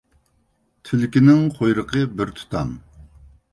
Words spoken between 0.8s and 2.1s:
تۈلكىنىڭ قۇيرۇقى